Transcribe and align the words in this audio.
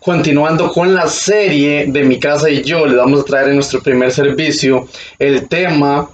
continuando 0.00 0.70
con 0.72 0.94
la 0.94 1.06
serie 1.08 1.86
de 1.86 2.04
Mi 2.04 2.18
casa 2.18 2.50
y 2.50 2.62
yo, 2.62 2.86
le 2.86 2.96
vamos 2.96 3.20
a 3.20 3.24
traer 3.24 3.48
en 3.48 3.56
nuestro 3.56 3.82
primer 3.82 4.12
servicio 4.12 4.88
el 5.18 5.48
tema 5.48 6.08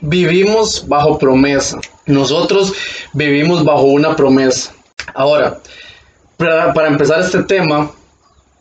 Vivimos 0.00 0.86
bajo 0.86 1.18
promesa. 1.18 1.80
Nosotros 2.06 2.72
vivimos 3.12 3.64
bajo 3.64 3.82
una 3.82 4.14
promesa. 4.14 4.72
Ahora, 5.12 5.58
para, 6.36 6.72
para 6.72 6.86
empezar 6.86 7.20
este 7.20 7.42
tema, 7.42 7.90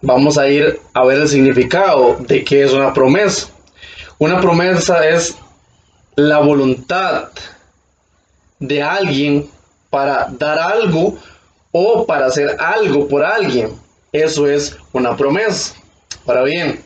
vamos 0.01 0.39
a 0.39 0.49
ir 0.49 0.79
a 0.93 1.05
ver 1.05 1.19
el 1.19 1.27
significado 1.27 2.17
de 2.21 2.43
qué 2.43 2.63
es 2.63 2.73
una 2.73 2.91
promesa. 2.91 3.49
Una 4.17 4.41
promesa 4.41 5.07
es 5.07 5.35
la 6.15 6.39
voluntad 6.39 7.29
de 8.59 8.81
alguien 8.81 9.47
para 9.91 10.27
dar 10.31 10.57
algo 10.57 11.19
o 11.71 12.07
para 12.07 12.25
hacer 12.25 12.57
algo 12.59 13.07
por 13.07 13.23
alguien. 13.23 13.86
Eso 14.23 14.47
es 14.47 14.77
una 14.93 15.15
promesa. 15.15 15.75
Ahora 16.25 16.43
bien, 16.43 16.83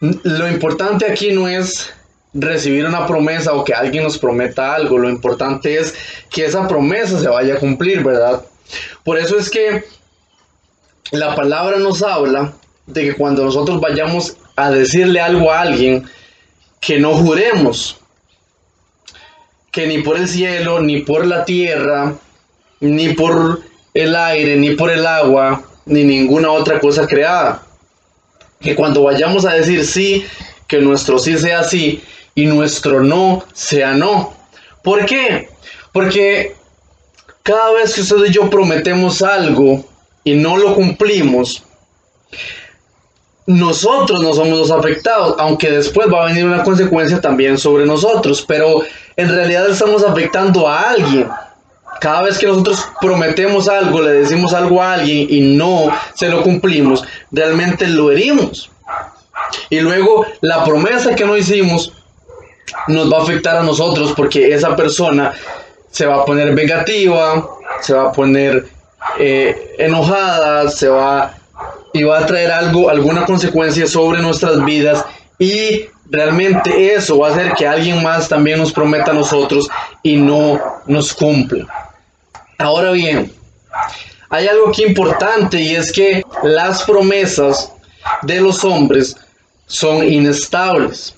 lo 0.00 0.48
importante 0.48 1.06
aquí 1.06 1.32
no 1.32 1.48
es 1.48 1.92
recibir 2.34 2.86
una 2.86 3.06
promesa 3.06 3.52
o 3.52 3.64
que 3.64 3.74
alguien 3.74 4.04
nos 4.04 4.18
prometa 4.18 4.74
algo, 4.74 4.98
lo 4.98 5.08
importante 5.08 5.78
es 5.78 5.94
que 6.30 6.46
esa 6.46 6.66
promesa 6.66 7.18
se 7.20 7.28
vaya 7.28 7.54
a 7.54 7.58
cumplir, 7.58 8.02
¿verdad? 8.02 8.42
Por 9.04 9.18
eso 9.18 9.38
es 9.38 9.50
que 9.50 9.84
la 11.10 11.34
palabra 11.34 11.78
nos 11.78 12.02
habla 12.02 12.54
de 12.86 13.02
que 13.02 13.14
cuando 13.14 13.44
nosotros 13.44 13.80
vayamos 13.80 14.36
a 14.56 14.70
decirle 14.70 15.20
algo 15.20 15.52
a 15.52 15.60
alguien, 15.60 16.08
que 16.80 16.98
no 16.98 17.14
juremos, 17.14 17.98
que 19.70 19.86
ni 19.86 20.02
por 20.02 20.16
el 20.16 20.28
cielo, 20.28 20.80
ni 20.80 21.02
por 21.02 21.26
la 21.26 21.44
tierra, 21.44 22.14
ni 22.80 23.10
por 23.10 23.62
el 23.94 24.16
aire, 24.16 24.56
ni 24.56 24.74
por 24.74 24.90
el 24.90 25.06
agua, 25.06 25.62
ni 25.86 26.04
ninguna 26.04 26.50
otra 26.50 26.80
cosa 26.80 27.06
creada. 27.06 27.62
Que 28.60 28.74
cuando 28.74 29.02
vayamos 29.02 29.44
a 29.44 29.54
decir 29.54 29.84
sí, 29.86 30.24
que 30.66 30.78
nuestro 30.78 31.18
sí 31.18 31.36
sea 31.36 31.64
sí 31.64 32.02
y 32.34 32.46
nuestro 32.46 33.02
no 33.02 33.44
sea 33.52 33.92
no. 33.92 34.34
¿Por 34.82 35.04
qué? 35.04 35.48
Porque 35.92 36.54
cada 37.42 37.72
vez 37.72 37.94
que 37.94 38.00
usted 38.02 38.24
y 38.26 38.32
yo 38.32 38.48
prometemos 38.48 39.22
algo 39.22 39.84
y 40.24 40.34
no 40.34 40.56
lo 40.56 40.74
cumplimos, 40.74 41.64
nosotros 43.46 44.22
no 44.22 44.32
somos 44.32 44.58
los 44.58 44.70
afectados, 44.70 45.34
aunque 45.38 45.70
después 45.70 46.08
va 46.12 46.22
a 46.22 46.26
venir 46.26 46.44
una 46.44 46.62
consecuencia 46.62 47.20
también 47.20 47.58
sobre 47.58 47.84
nosotros, 47.84 48.44
pero 48.46 48.82
en 49.16 49.28
realidad 49.28 49.68
estamos 49.68 50.04
afectando 50.04 50.68
a 50.68 50.90
alguien. 50.90 51.28
Cada 52.02 52.22
vez 52.22 52.36
que 52.36 52.48
nosotros 52.48 52.84
prometemos 53.00 53.68
algo, 53.68 54.02
le 54.02 54.10
decimos 54.10 54.52
algo 54.52 54.82
a 54.82 54.94
alguien 54.94 55.24
y 55.30 55.40
no 55.56 55.88
se 56.14 56.28
lo 56.28 56.42
cumplimos, 56.42 57.04
realmente 57.30 57.86
lo 57.86 58.10
herimos. 58.10 58.72
Y 59.70 59.78
luego 59.78 60.26
la 60.40 60.64
promesa 60.64 61.14
que 61.14 61.24
no 61.24 61.36
hicimos 61.36 61.92
nos 62.88 63.12
va 63.12 63.18
a 63.18 63.22
afectar 63.22 63.56
a 63.56 63.62
nosotros 63.62 64.14
porque 64.16 64.52
esa 64.52 64.74
persona 64.74 65.32
se 65.92 66.04
va 66.04 66.22
a 66.22 66.24
poner 66.24 66.52
vengativa, 66.56 67.48
se 67.80 67.94
va 67.94 68.08
a 68.08 68.12
poner 68.12 68.66
eh, 69.20 69.76
enojada, 69.78 70.68
se 70.70 70.88
va 70.88 71.34
y 71.92 72.02
va 72.02 72.18
a 72.18 72.26
traer 72.26 72.50
algo, 72.50 72.90
alguna 72.90 73.24
consecuencia 73.24 73.86
sobre 73.86 74.20
nuestras 74.22 74.64
vidas 74.64 75.04
y 75.38 75.86
realmente 76.10 76.94
eso 76.94 77.18
va 77.18 77.28
a 77.28 77.30
hacer 77.30 77.52
que 77.52 77.68
alguien 77.68 78.02
más 78.02 78.28
también 78.28 78.58
nos 78.58 78.72
prometa 78.72 79.12
a 79.12 79.14
nosotros 79.14 79.68
y 80.02 80.16
no 80.16 80.60
nos 80.86 81.14
cumpla. 81.14 81.91
Ahora 82.62 82.92
bien, 82.92 83.32
hay 84.30 84.46
algo 84.46 84.68
aquí 84.68 84.84
importante 84.84 85.60
y 85.60 85.74
es 85.74 85.92
que 85.92 86.24
las 86.42 86.84
promesas 86.84 87.72
de 88.22 88.40
los 88.40 88.64
hombres 88.64 89.16
son 89.66 90.06
inestables, 90.06 91.14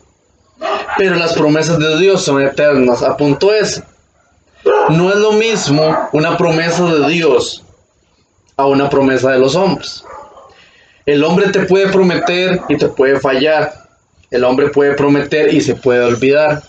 pero 0.97 1.17
las 1.17 1.35
promesas 1.35 1.79
de 1.79 1.99
Dios 1.99 2.25
son 2.25 2.43
eternas. 2.43 3.03
A 3.03 3.17
punto 3.17 3.53
es, 3.53 3.83
no 4.89 5.11
es 5.11 5.17
lo 5.17 5.33
mismo 5.33 6.09
una 6.13 6.37
promesa 6.37 6.85
de 6.87 7.09
Dios 7.09 7.63
a 8.57 8.67
una 8.67 8.89
promesa 8.89 9.31
de 9.31 9.39
los 9.39 9.55
hombres. 9.55 10.03
El 11.05 11.23
hombre 11.25 11.51
te 11.51 11.67
puede 11.67 11.89
prometer 11.89 12.63
y 12.71 12.79
te 12.79 12.89
puede 12.89 13.21
fallar. 13.21 13.87
El 14.31 14.45
hombre 14.45 14.71
puede 14.71 14.95
prometer 14.95 15.53
y 15.53 15.61
se 15.61 15.75
puede 15.75 16.03
olvidar. 16.03 16.63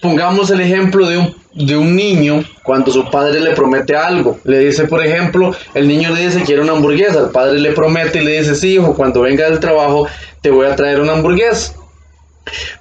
Pongamos 0.00 0.50
el 0.50 0.60
ejemplo 0.60 1.06
de 1.06 1.18
un, 1.18 1.41
de 1.54 1.76
un 1.76 1.94
niño 1.94 2.44
cuando 2.62 2.90
su 2.90 3.10
padre 3.10 3.40
le 3.40 3.52
promete 3.52 3.94
algo. 3.94 4.38
Le 4.44 4.58
dice, 4.60 4.84
por 4.84 5.04
ejemplo, 5.04 5.54
el 5.74 5.86
niño 5.86 6.10
le 6.10 6.26
dice, 6.26 6.42
quiere 6.42 6.62
una 6.62 6.72
hamburguesa. 6.72 7.20
El 7.20 7.30
padre 7.30 7.58
le 7.58 7.72
promete 7.72 8.22
y 8.22 8.24
le 8.24 8.40
dice, 8.40 8.54
sí, 8.54 8.74
hijo, 8.74 8.94
cuando 8.94 9.22
venga 9.22 9.48
del 9.48 9.60
trabajo 9.60 10.06
te 10.40 10.50
voy 10.50 10.66
a 10.66 10.76
traer 10.76 11.00
una 11.00 11.12
hamburguesa. 11.12 11.74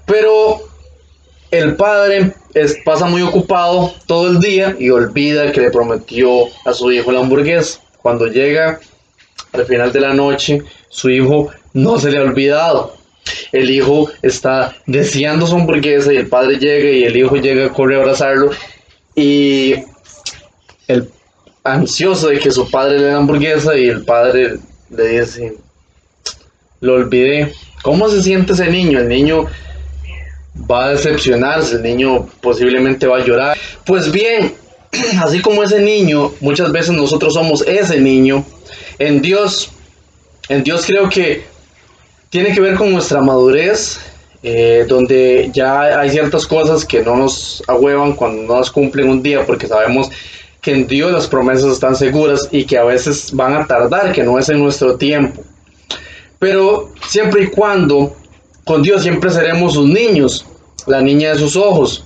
Pero 0.06 0.62
el 1.52 1.76
padre 1.76 2.34
es, 2.54 2.78
pasa 2.86 3.06
muy 3.06 3.22
ocupado 3.22 3.94
todo 4.08 4.30
el 4.30 4.40
día 4.40 4.76
y 4.80 4.90
olvida 4.90 5.52
que 5.52 5.62
le 5.62 5.70
prometió 5.70 6.46
a 6.66 6.74
su 6.74 6.92
hijo 6.92 7.12
la 7.12 7.20
hamburguesa. 7.20 7.80
Cuando 8.02 8.28
llega 8.28 8.80
al 9.54 9.66
final 9.66 9.92
de 9.92 10.00
la 10.00 10.14
noche, 10.14 10.64
su 10.90 11.10
hijo 11.10 11.50
no 11.74 12.00
se 12.00 12.10
le 12.10 12.20
ha 12.20 12.22
olvidado. 12.22 13.01
El 13.52 13.70
hijo 13.70 14.10
está 14.22 14.76
deseando 14.86 15.46
su 15.48 15.56
hamburguesa 15.56 16.14
y 16.14 16.18
el 16.18 16.28
padre 16.28 16.58
llega 16.58 16.90
y 16.90 17.04
el 17.04 17.18
hijo 17.18 17.36
llega, 17.36 17.70
corre 17.70 17.96
a 17.96 18.00
abrazarlo 18.00 18.52
y 19.16 19.76
el 20.88 21.10
ansioso 21.64 22.28
de 22.30 22.40
que 22.40 22.52
su 22.52 22.70
padre 22.70 22.98
le 22.98 23.06
dé 23.06 23.12
la 23.12 23.18
hamburguesa 23.18 23.78
y 23.78 23.88
el 23.88 24.04
padre 24.04 24.58
le 24.90 25.20
dice, 25.20 25.54
lo 26.80 26.96
olvidé. 26.96 27.54
¿Cómo 27.84 28.10
se 28.10 28.22
siente 28.22 28.54
ese 28.54 28.70
niño? 28.70 29.00
El 29.00 29.08
niño 29.08 29.46
va 30.70 30.86
a 30.86 30.90
decepcionarse, 30.92 31.76
el 31.76 31.84
niño 31.84 32.28
posiblemente 32.42 33.08
va 33.08 33.18
a 33.18 33.26
llorar. 33.26 33.58
Pues 33.86 34.12
bien, 34.12 34.54
así 35.24 35.42
como 35.42 35.64
ese 35.64 35.82
niño, 35.82 36.34
muchas 36.42 36.72
veces 36.72 36.92
nosotros 36.92 37.34
somos 37.34 37.62
ese 37.68 38.00
niño 38.00 38.46
en 39.00 39.22
Dios, 39.22 39.72
en 40.50 40.64
Dios 40.64 40.86
creo 40.86 41.10
que 41.10 41.44
tiene 42.32 42.54
que 42.54 42.62
ver 42.62 42.76
con 42.76 42.92
nuestra 42.92 43.22
madurez, 43.22 44.00
eh, 44.42 44.86
donde 44.88 45.52
ya 45.54 46.00
hay 46.00 46.10
ciertas 46.10 46.48
cosas 46.48 46.86
que 46.86 47.04
no 47.04 47.18
nos 47.18 47.62
ahuevan 47.68 48.14
cuando 48.14 48.44
no 48.44 48.58
las 48.58 48.72
cumplen 48.72 49.10
un 49.10 49.22
día, 49.22 49.46
porque 49.46 49.68
sabemos 49.68 50.10
que 50.62 50.72
en 50.72 50.88
Dios 50.88 51.12
las 51.12 51.28
promesas 51.28 51.74
están 51.74 51.96
seguras 51.96 52.48
y 52.50 52.64
que 52.64 52.78
a 52.78 52.86
veces 52.86 53.34
van 53.34 53.54
a 53.54 53.68
tardar, 53.68 54.14
que 54.14 54.24
no 54.24 54.40
es 54.40 54.48
en 54.48 54.60
nuestro 54.60 54.96
tiempo. 54.96 55.44
Pero 56.40 56.94
siempre 57.06 57.44
y 57.44 57.48
cuando 57.48 58.16
con 58.64 58.82
Dios 58.82 59.02
siempre 59.02 59.30
seremos 59.30 59.74
sus 59.74 59.88
niños, 59.88 60.46
la 60.88 61.02
niña 61.02 61.34
de 61.34 61.40
sus 61.40 61.58
ojos. 61.58 62.06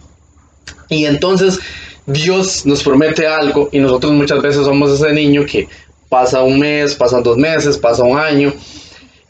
Y 0.90 1.06
entonces 1.06 1.60
Dios 2.08 2.66
nos 2.66 2.82
promete 2.82 3.28
algo 3.28 3.70
y 3.72 3.78
nosotros 3.78 4.12
muchas 4.14 4.42
veces 4.42 4.66
somos 4.66 4.90
ese 4.90 5.14
niño 5.14 5.46
que 5.46 5.68
pasa 6.10 6.42
un 6.42 6.60
mes, 6.60 6.96
pasan 6.96 7.22
dos 7.22 7.38
meses, 7.38 7.78
pasa 7.78 8.04
un 8.04 8.18
año 8.18 8.52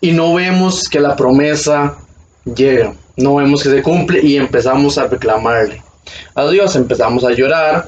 y 0.02 0.12
no 0.12 0.34
vemos 0.34 0.88
que 0.88 1.00
la 1.00 1.16
promesa 1.16 1.98
llega, 2.44 2.94
no 3.18 3.36
vemos 3.36 3.64
que 3.64 3.70
se 3.70 3.82
cumple 3.82 4.22
y 4.22 4.38
empezamos 4.38 4.98
a 4.98 5.08
reclamarle 5.08 5.84
a 6.36 6.48
Dios, 6.48 6.76
empezamos 6.76 7.24
a 7.24 7.32
llorar, 7.32 7.88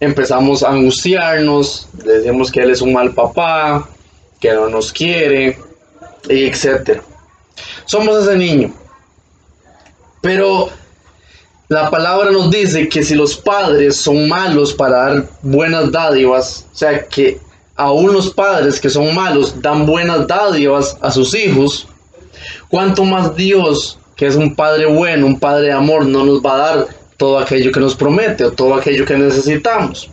empezamos 0.00 0.62
a 0.62 0.70
angustiarnos, 0.70 1.88
le 2.04 2.14
decimos 2.14 2.50
que 2.50 2.60
Él 2.60 2.70
es 2.70 2.82
un 2.82 2.92
mal 2.92 3.12
papá, 3.12 3.88
que 4.40 4.52
no 4.52 4.68
nos 4.68 4.92
quiere, 4.92 5.58
y 6.28 6.44
etc. 6.44 7.00
Somos 7.84 8.22
ese 8.22 8.36
niño. 8.36 8.72
Pero 10.20 10.70
la 11.68 11.90
palabra 11.90 12.30
nos 12.30 12.50
dice 12.50 12.88
que 12.88 13.02
si 13.02 13.14
los 13.14 13.36
padres 13.36 13.96
son 13.96 14.28
malos 14.28 14.74
para 14.74 14.96
dar 14.96 15.28
buenas 15.42 15.90
dádivas, 15.90 16.66
o 16.72 16.76
sea 16.76 17.06
que 17.06 17.40
aún 17.78 18.12
los 18.12 18.30
padres 18.30 18.80
que 18.80 18.90
son 18.90 19.14
malos 19.14 19.62
dan 19.62 19.86
buenas 19.86 20.26
dádivas 20.26 20.98
a 21.00 21.10
sus 21.12 21.34
hijos, 21.34 21.86
¿cuánto 22.68 23.04
más 23.04 23.34
Dios, 23.36 23.98
que 24.16 24.26
es 24.26 24.34
un 24.34 24.54
Padre 24.54 24.86
bueno, 24.86 25.26
un 25.26 25.38
Padre 25.38 25.68
de 25.68 25.72
amor, 25.72 26.04
no 26.04 26.24
nos 26.24 26.44
va 26.44 26.54
a 26.54 26.58
dar 26.58 26.86
todo 27.16 27.38
aquello 27.38 27.70
que 27.70 27.80
nos 27.80 27.94
promete 27.94 28.44
o 28.44 28.50
todo 28.50 28.74
aquello 28.74 29.06
que 29.06 29.16
necesitamos? 29.16 30.10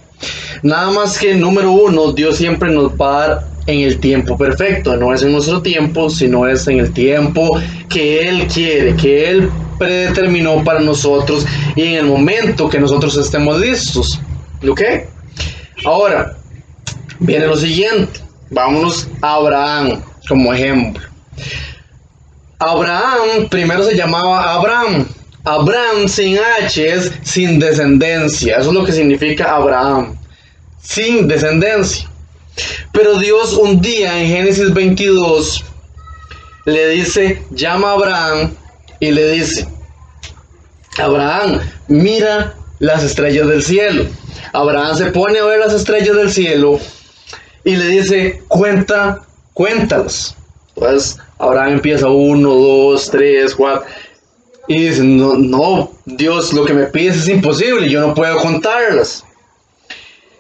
Nada 0.62 0.92
más 0.92 1.18
que 1.18 1.34
número 1.34 1.72
uno, 1.72 2.14
Dios 2.14 2.38
siempre 2.38 2.72
nos 2.72 2.92
va 2.92 3.24
a 3.24 3.28
dar 3.28 3.48
en 3.66 3.80
el 3.80 4.00
tiempo 4.00 4.38
perfecto, 4.38 4.96
no 4.96 5.12
es 5.12 5.24
en 5.24 5.32
nuestro 5.32 5.60
tiempo, 5.64 6.12
sino 6.12 6.48
es 6.48 6.68
en 6.68 6.80
el 6.80 6.94
tiempo 6.94 7.60
que 7.90 8.28
Él 8.28 8.48
quiere, 8.48 8.96
que 8.96 9.28
Él 9.28 9.50
predeterminó 9.80 10.64
para 10.64 10.82
nosotros 10.82 11.48
y 11.76 11.82
en 11.82 11.94
el 11.96 12.06
momento 12.06 12.70
que 12.70 12.80
nosotros 12.80 13.18
estemos 13.18 13.60
listos. 13.60 14.22
¿Ok? 14.68 14.82
Ahora, 15.84 16.38
viene 17.26 17.48
lo 17.48 17.58
siguiente. 17.58 18.20
Vámonos 18.50 19.08
a 19.22 19.36
Abraham 19.36 20.02
como 20.28 20.54
ejemplo. 20.54 21.04
Abraham 22.60 23.50
primero 23.50 23.84
se 23.84 23.96
llamaba 23.96 24.54
Abraham. 24.54 25.08
Abraham 25.44 26.08
sin 26.08 26.40
H 26.40 26.88
es 26.88 27.12
sin 27.24 27.60
descendencia. 27.60 28.58
Eso 28.58 28.70
es 28.70 28.74
lo 28.76 28.86
que 28.86 28.92
significa 28.92 29.56
Abraham. 29.56 30.18
Sin 30.82 31.28
descendencia. 31.28 32.10
Pero 32.92 33.18
Dios 33.18 33.54
un 33.54 33.82
día 33.82 34.20
en 34.20 34.28
Génesis 34.28 34.74
22 34.74 35.66
le 36.66 36.90
dice, 36.90 37.44
llama 37.52 37.90
a 37.90 37.94
Abraham 37.94 38.52
y 39.00 39.12
le 39.12 39.32
dice, 39.32 39.68
Abraham, 40.98 41.60
mira 41.88 42.56
las 42.80 43.04
estrellas 43.04 43.48
del 43.48 43.62
cielo. 43.62 44.06
Abraham 44.54 44.98
se 44.98 45.06
pone 45.08 45.40
a 45.40 45.46
ver 45.46 45.60
las 45.60 45.74
estrellas 45.74 46.16
del 46.16 46.32
cielo 46.32 46.80
y 47.66 47.76
le 47.76 47.88
dice, 47.88 48.42
cuenta, 48.48 49.22
cuéntalas. 49.54 50.38
Entonces 50.76 51.18
Abraham 51.40 51.74
empieza 51.74 52.08
uno, 52.08 52.54
dos, 52.54 53.10
tres, 53.10 53.56
cuatro. 53.56 53.86
Y 54.68 54.88
dice, 54.88 55.04
no, 55.04 55.36
no, 55.38 55.92
Dios, 56.06 56.54
lo 56.54 56.64
que 56.64 56.74
me 56.74 56.86
pides 56.86 57.18
es 57.18 57.28
imposible, 57.28 57.90
yo 57.90 58.02
no 58.02 58.14
puedo 58.14 58.38
contarlas. 58.38 59.26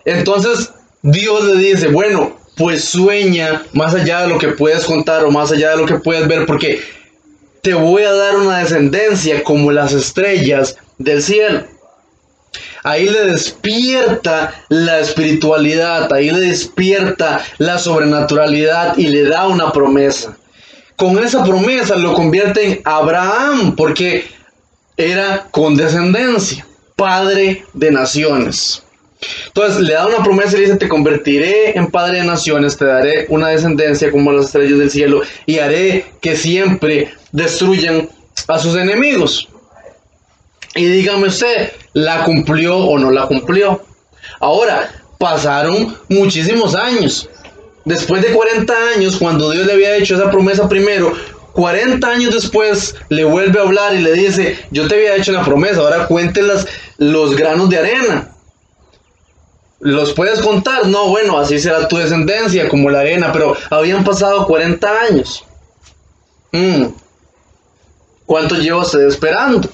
Entonces 0.05 0.71
Dios 1.01 1.43
le 1.45 1.57
dice, 1.57 1.87
bueno, 1.87 2.37
pues 2.55 2.85
sueña 2.85 3.63
más 3.73 3.95
allá 3.95 4.21
de 4.21 4.29
lo 4.29 4.37
que 4.37 4.49
puedes 4.49 4.85
contar 4.85 5.25
o 5.25 5.31
más 5.31 5.51
allá 5.51 5.71
de 5.71 5.77
lo 5.77 5.85
que 5.85 5.95
puedes 5.95 6.27
ver, 6.27 6.45
porque 6.45 6.79
te 7.61 7.73
voy 7.73 8.03
a 8.03 8.13
dar 8.13 8.37
una 8.37 8.59
descendencia 8.59 9.43
como 9.43 9.71
las 9.71 9.93
estrellas 9.93 10.77
del 10.99 11.23
cielo. 11.23 11.63
Ahí 12.83 13.07
le 13.07 13.25
despierta 13.25 14.63
la 14.69 14.99
espiritualidad, 14.99 16.11
ahí 16.13 16.29
le 16.29 16.41
despierta 16.41 17.43
la 17.57 17.77
sobrenaturalidad 17.77 18.97
y 18.97 19.07
le 19.07 19.23
da 19.23 19.47
una 19.47 19.71
promesa. 19.71 20.37
Con 20.95 21.17
esa 21.23 21.43
promesa 21.43 21.95
lo 21.95 22.13
convierte 22.13 22.65
en 22.65 22.81
Abraham 22.85 23.75
porque 23.75 24.25
era 24.97 25.47
con 25.51 25.75
descendencia, 25.75 26.65
padre 26.95 27.65
de 27.73 27.91
naciones. 27.91 28.81
Entonces 29.47 29.81
le 29.81 29.93
da 29.93 30.07
una 30.07 30.23
promesa 30.23 30.55
y 30.55 30.59
le 30.59 30.65
dice, 30.65 30.77
te 30.77 30.87
convertiré 30.87 31.77
en 31.77 31.89
padre 31.89 32.19
de 32.19 32.25
naciones, 32.25 32.77
te 32.77 32.85
daré 32.85 33.25
una 33.29 33.49
descendencia 33.49 34.11
como 34.11 34.31
las 34.31 34.47
estrellas 34.47 34.79
del 34.79 34.91
cielo 34.91 35.21
y 35.45 35.59
haré 35.59 36.05
que 36.21 36.35
siempre 36.35 37.13
destruyan 37.31 38.09
a 38.47 38.59
sus 38.59 38.75
enemigos. 38.75 39.49
Y 40.75 40.85
dígame 40.85 41.27
usted, 41.27 41.71
¿la 41.93 42.25
cumplió 42.25 42.77
o 42.77 42.99
no 42.99 43.09
la 43.09 43.27
cumplió? 43.27 43.81
Ahora, 44.41 44.91
pasaron 45.17 45.97
muchísimos 46.09 46.75
años. 46.75 47.29
Después 47.85 48.21
de 48.21 48.33
40 48.33 48.73
años, 48.95 49.15
cuando 49.17 49.51
Dios 49.51 49.65
le 49.65 49.73
había 49.73 49.95
hecho 49.95 50.15
esa 50.15 50.29
promesa 50.29 50.67
primero, 50.67 51.13
40 51.53 52.05
años 52.05 52.33
después 52.33 52.95
le 53.07 53.23
vuelve 53.23 53.59
a 53.59 53.63
hablar 53.63 53.95
y 53.95 53.99
le 53.99 54.11
dice, 54.13 54.59
yo 54.71 54.87
te 54.89 54.95
había 54.95 55.15
hecho 55.15 55.31
la 55.31 55.45
promesa, 55.45 55.79
ahora 55.79 56.07
cuéntelas 56.07 56.67
los 56.97 57.37
granos 57.37 57.69
de 57.69 57.77
arena. 57.77 58.31
¿Los 59.79 60.13
puedes 60.13 60.41
contar? 60.41 60.87
No, 60.87 61.07
bueno, 61.07 61.39
así 61.39 61.59
será 61.59 61.87
tu 61.87 61.97
descendencia, 61.97 62.67
como 62.67 62.89
la 62.89 62.99
arena, 62.99 63.31
pero 63.31 63.55
habían 63.69 64.03
pasado 64.03 64.45
40 64.45 65.01
años. 65.01 65.45
Mm. 66.51 66.87
¿Cuánto 68.25 68.55
lleva 68.55 68.81
usted 68.81 69.07
esperando? 69.07 69.69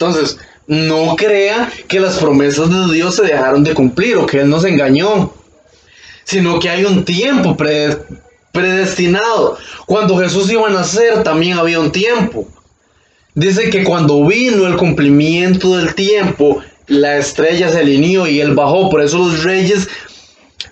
Entonces, 0.00 0.38
no 0.66 1.14
crea 1.14 1.70
que 1.86 2.00
las 2.00 2.16
promesas 2.16 2.70
de 2.70 2.94
Dios 2.94 3.16
se 3.16 3.22
dejaron 3.22 3.62
de 3.62 3.74
cumplir 3.74 4.16
o 4.16 4.24
que 4.24 4.40
Él 4.40 4.48
nos 4.48 4.64
engañó, 4.64 5.30
sino 6.24 6.58
que 6.58 6.70
hay 6.70 6.86
un 6.86 7.04
tiempo 7.04 7.54
predestinado. 8.50 9.58
Cuando 9.84 10.16
Jesús 10.16 10.50
iba 10.50 10.66
a 10.66 10.70
nacer 10.70 11.22
también 11.22 11.58
había 11.58 11.80
un 11.80 11.92
tiempo. 11.92 12.48
Dice 13.34 13.68
que 13.68 13.84
cuando 13.84 14.24
vino 14.26 14.66
el 14.66 14.78
cumplimiento 14.78 15.76
del 15.76 15.94
tiempo, 15.94 16.62
la 16.86 17.18
estrella 17.18 17.68
se 17.68 17.80
alineó 17.80 18.26
y 18.26 18.40
él 18.40 18.54
bajó. 18.54 18.88
Por 18.88 19.02
eso 19.02 19.18
los 19.18 19.44
reyes 19.44 19.86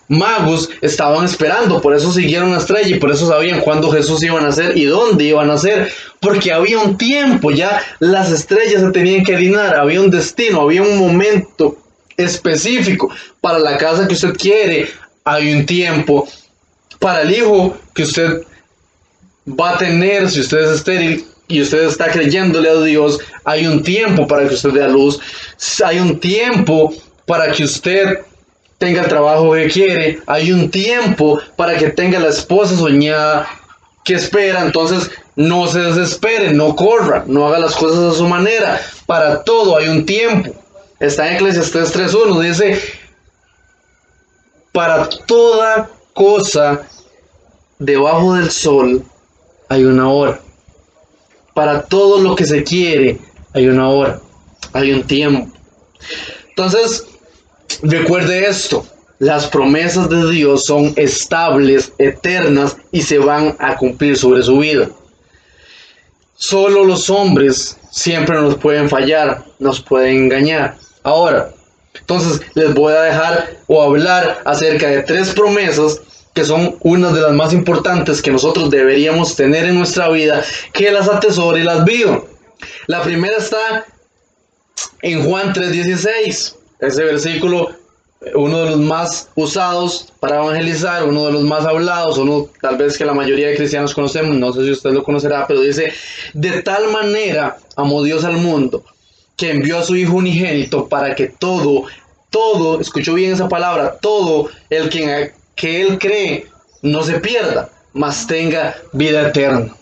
magos 0.09 0.71
estaban 0.81 1.25
esperando, 1.25 1.81
por 1.81 1.95
eso 1.95 2.13
siguieron 2.13 2.53
la 2.53 2.59
estrella 2.59 2.97
y 2.97 2.99
por 2.99 3.11
eso 3.11 3.29
sabían 3.29 3.61
cuándo 3.61 3.91
Jesús 3.91 4.23
iba 4.23 4.39
a 4.39 4.43
nacer 4.43 4.77
y 4.77 4.85
dónde 4.85 5.25
iba 5.25 5.43
a 5.43 5.47
nacer, 5.47 5.91
porque 6.21 6.53
había 6.53 6.79
un 6.79 6.97
tiempo, 6.97 7.51
ya 7.51 7.81
las 7.99 8.31
estrellas 8.31 8.83
se 8.83 8.91
tenían 8.91 9.25
que 9.25 9.37
alinear, 9.37 9.77
había 9.77 10.01
un 10.01 10.11
destino, 10.11 10.63
había 10.63 10.83
un 10.83 10.99
momento 10.99 11.77
específico 12.17 13.11
para 13.41 13.59
la 13.59 13.77
casa 13.77 14.09
que 14.09 14.15
usted 14.15 14.35
quiere, 14.35 14.89
hay 15.25 15.53
un 15.53 15.67
tiempo 15.67 16.27
para 16.99 17.23
el 17.23 17.33
hijo 17.33 17.77
que 17.95 18.03
usted 18.03 18.43
va 19.49 19.75
a 19.75 19.79
tener 19.79 20.29
si 20.31 20.41
usted 20.41 20.59
es 20.59 20.71
estéril 20.79 21.27
y 21.47 21.63
usted 21.63 21.85
está 21.85 22.11
creyéndole 22.11 22.69
a 22.69 22.81
Dios, 22.81 23.19
hay 23.45 23.67
un 23.67 23.83
tiempo 23.83 24.27
para 24.27 24.47
que 24.47 24.55
usted 24.55 24.71
dé 24.71 24.83
a 24.83 24.89
luz, 24.89 25.19
hay 25.85 25.99
un 25.99 26.19
tiempo 26.21 26.93
para 27.27 27.53
que 27.53 27.65
usted 27.65 28.19
tenga 28.79 29.03
el 29.03 29.09
trabajo 29.09 29.53
que 29.53 29.69
quiere, 29.69 30.21
hay 30.27 30.53
un 30.53 30.71
tiempo 30.71 31.41
para 31.57 31.77
que 31.77 31.91
tenga 31.91 32.21
la 32.21 32.29
esposa 32.29 32.77
soñada 32.77 33.49
que 34.05 34.15
espera, 34.15 34.65
entonces 34.65 35.11
no 35.37 35.67
se 35.67 35.81
desespere, 35.81 36.53
no 36.53 36.75
corra, 36.75 37.25
no 37.27 37.47
haga 37.47 37.59
las 37.59 37.75
cosas 37.75 38.15
a 38.15 38.17
su 38.17 38.27
manera, 38.27 38.81
para 39.07 39.43
todo 39.43 39.77
hay 39.77 39.89
un 39.89 40.07
tiempo. 40.07 40.55
Está 41.01 41.29
en 41.29 41.35
Eclesiastes 41.37 41.95
3.1, 41.95 42.41
dice, 42.41 42.81
para 44.73 45.09
toda 45.09 45.91
cosa 46.15 46.83
debajo 47.79 48.35
del 48.35 48.51
sol 48.51 49.05
hay 49.69 49.85
una 49.85 50.09
hora. 50.09 50.41
Para 51.55 51.83
todo 51.83 52.21
lo 52.21 52.35
que 52.35 52.47
se 52.47 52.63
quiere 52.63 53.19
hay 53.53 53.69
una 53.69 53.89
hora, 53.89 54.21
hay 54.73 54.93
un 54.93 55.03
tiempo. 55.05 55.53
Entonces, 56.49 57.05
recuerde 57.83 58.47
esto, 58.47 58.87
las 59.19 59.47
promesas 59.47 60.09
de 60.09 60.31
Dios 60.31 60.65
son 60.65 60.93
estables, 60.97 61.93
eternas 61.99 62.77
y 62.93 63.03
se 63.03 63.19
van 63.19 63.57
a 63.59 63.77
cumplir 63.77 64.17
sobre 64.17 64.43
su 64.43 64.59
vida. 64.59 64.89
Solo 66.37 66.85
los 66.85 67.11
hombres 67.11 67.77
siempre 67.91 68.41
nos 68.41 68.57
pueden 68.57 68.89
fallar, 68.89 69.45
nos 69.59 69.81
pueden 69.81 70.25
engañar. 70.25 70.77
Ahora, 71.03 71.51
entonces 71.99 72.41
les 72.55 72.73
voy 72.75 72.93
a 72.93 73.03
dejar 73.03 73.51
o 73.67 73.83
hablar 73.83 74.41
acerca 74.45 74.87
de 74.89 75.03
tres 75.03 75.31
promesas 75.35 76.01
que 76.39 76.45
son 76.45 76.77
una 76.83 77.11
de 77.11 77.21
las 77.21 77.33
más 77.33 77.53
importantes 77.53 78.23
que 78.23 78.31
nosotros 78.31 78.71
deberíamos 78.71 79.35
tener 79.35 79.65
en 79.65 79.75
nuestra 79.75 80.09
vida, 80.09 80.45
que 80.73 80.93
las 80.93 81.09
atesore 81.09 81.61
y 81.61 81.65
las 81.65 81.85
viva. 81.85 82.23
La 82.87 83.03
primera 83.03 83.39
está 83.39 83.85
en 85.03 85.25
Juan 85.25 85.53
3:16, 85.53 86.55
ese 86.81 87.05
versículo, 87.05 87.71
uno 88.35 88.61
de 88.65 88.71
los 88.71 88.81
más 88.81 89.29
usados 89.35 90.13
para 90.21 90.37
evangelizar, 90.37 91.05
uno 91.05 91.27
de 91.27 91.33
los 91.33 91.43
más 91.43 91.65
hablados, 91.65 92.19
uno 92.19 92.49
tal 92.61 92.77
vez 92.77 92.99
que 92.99 93.05
la 93.05 93.15
mayoría 93.15 93.49
de 93.49 93.57
cristianos 93.57 93.95
conocemos, 93.95 94.37
no 94.37 94.53
sé 94.53 94.65
si 94.65 94.71
usted 94.71 94.91
lo 94.91 95.05
conocerá, 95.05 95.47
pero 95.47 95.61
dice, 95.61 95.93
de 96.35 96.63
tal 96.63 96.91
manera 96.91 97.57
amó 97.77 98.03
Dios 98.03 98.25
al 98.25 98.39
mundo, 98.39 98.85
que 99.37 99.51
envió 99.51 99.79
a 99.79 99.85
su 99.85 99.97
Hijo 99.97 100.17
unigénito 100.17 100.89
para 100.89 101.15
que 101.15 101.29
todo, 101.29 101.85
todo, 102.31 102.81
escuchó 102.81 103.15
bien 103.15 103.33
esa 103.33 103.49
palabra, 103.49 103.97
todo 104.01 104.51
el 104.71 104.89
que 104.89 105.33
que 105.55 105.83
él 105.83 105.99
cree 105.99 106.47
no 106.83 107.03
se 107.03 107.19
pierda, 107.19 107.69
mas 107.93 108.27
tenga 108.27 108.77
vida 108.93 109.29
eterna. 109.29 109.75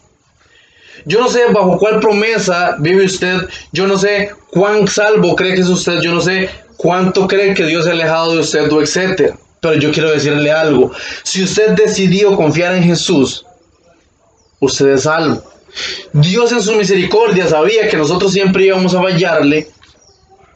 Yo 1.05 1.21
no 1.21 1.29
sé 1.29 1.45
bajo 1.53 1.79
cuál 1.79 2.01
promesa 2.01 2.77
vive 2.81 3.05
usted, 3.05 3.37
yo 3.73 3.87
no 3.87 3.99
sé 3.99 4.31
cuán 4.51 4.89
salvo 4.89 5.37
cree 5.37 5.55
que 5.55 5.61
es 5.61 5.69
usted, 5.69 6.01
yo 6.01 6.13
no 6.13 6.21
sé 6.21 6.49
cuánto 6.77 7.27
cree 7.27 7.55
que 7.55 7.65
Dios 7.65 7.85
se 7.85 7.91
ha 7.91 7.93
alejado 7.95 8.35
de 8.35 8.41
usted 8.41 8.71
o 8.71 8.81
etcétera. 8.81 9.37
Pero 9.61 9.75
yo 9.75 9.91
quiero 9.91 10.11
decirle 10.11 10.53
algo, 10.53 10.93
si 11.23 11.43
usted 11.43 11.71
decidió 11.71 12.37
confiar 12.37 12.75
en 12.75 12.85
Jesús, 12.85 13.45
usted 14.61 14.89
es 14.91 15.03
salvo. 15.03 15.43
Dios 16.13 16.53
en 16.53 16.63
su 16.63 16.75
misericordia 16.75 17.47
sabía 17.49 17.89
que 17.89 17.97
nosotros 17.97 18.33
siempre 18.33 18.65
íbamos 18.65 18.95
a 18.95 19.03
fallarle 19.03 19.69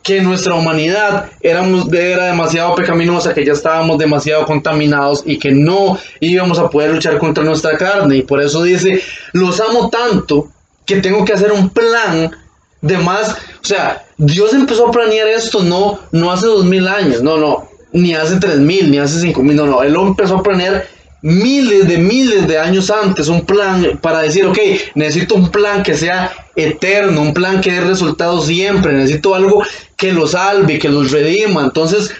que 0.02 0.20
nuestra 0.22 0.54
humanidad 0.54 1.30
éramos, 1.40 1.92
era 1.92 2.26
demasiado 2.26 2.74
pecaminosa, 2.74 3.34
que 3.34 3.44
ya 3.44 3.52
estábamos 3.52 3.98
demasiado 3.98 4.46
contaminados 4.46 5.22
y 5.26 5.38
que 5.38 5.52
no 5.52 5.98
íbamos 6.20 6.58
a 6.58 6.70
poder 6.70 6.92
luchar 6.92 7.18
contra 7.18 7.44
nuestra 7.44 7.76
carne. 7.76 8.18
Y 8.18 8.22
por 8.22 8.40
eso 8.40 8.62
dice, 8.62 9.02
los 9.32 9.60
amo 9.60 9.90
tanto 9.90 10.48
que 10.86 10.96
tengo 10.96 11.24
que 11.24 11.34
hacer 11.34 11.52
un 11.52 11.68
plan 11.70 12.30
de 12.82 12.98
más. 12.98 13.36
O 13.62 13.64
sea, 13.64 14.04
Dios 14.16 14.52
empezó 14.52 14.88
a 14.88 14.90
planear 14.90 15.28
esto 15.28 15.62
no, 15.62 15.98
no 16.12 16.32
hace 16.32 16.46
dos 16.46 16.64
mil 16.64 16.86
años, 16.88 17.22
no, 17.22 17.36
no, 17.36 17.68
ni 17.92 18.14
hace 18.14 18.36
tres 18.36 18.58
mil, 18.58 18.90
ni 18.90 18.98
hace 18.98 19.20
cinco 19.20 19.42
mil, 19.42 19.56
no, 19.56 19.66
no. 19.66 19.82
Él 19.82 19.94
empezó 19.96 20.38
a 20.38 20.42
planear 20.42 20.86
miles 21.22 21.86
de 21.86 21.98
miles 21.98 22.48
de 22.48 22.58
años 22.58 22.90
antes 22.90 23.28
un 23.28 23.44
plan 23.44 23.98
para 24.00 24.22
decir, 24.22 24.46
ok, 24.46 24.58
necesito 24.94 25.34
un 25.34 25.50
plan 25.50 25.82
que 25.82 25.94
sea 25.94 26.32
eterno, 26.56 27.20
un 27.20 27.34
plan 27.34 27.60
que 27.60 27.72
dé 27.72 27.80
resultados 27.80 28.46
siempre, 28.46 28.92
necesito 28.92 29.34
algo 29.34 29.62
que 29.96 30.12
los 30.12 30.32
salve, 30.32 30.78
que 30.78 30.88
los 30.88 31.10
redima. 31.10 31.62
Entonces, 31.62 32.10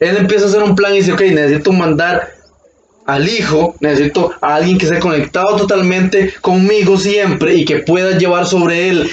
él 0.00 0.16
empieza 0.18 0.44
a 0.44 0.48
hacer 0.48 0.62
un 0.62 0.74
plan 0.74 0.94
y 0.94 0.98
dice, 0.98 1.12
ok, 1.12 1.22
necesito 1.22 1.72
mandar 1.72 2.28
al 3.06 3.28
hijo, 3.28 3.76
necesito 3.80 4.32
a 4.40 4.56
alguien 4.56 4.78
que 4.78 4.86
esté 4.86 4.98
conectado 4.98 5.56
totalmente 5.56 6.34
conmigo 6.40 6.96
siempre 6.96 7.54
y 7.54 7.64
que 7.64 7.78
pueda 7.78 8.16
llevar 8.16 8.46
sobre 8.46 8.88
él 8.88 9.10